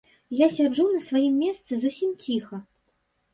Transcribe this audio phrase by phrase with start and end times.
[0.37, 2.61] Я сяджу на сваім месцы зусім ціха.